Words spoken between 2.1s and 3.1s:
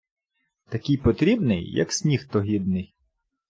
тогідний.